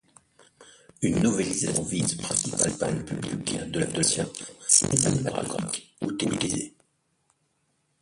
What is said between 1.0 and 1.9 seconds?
Une novélisation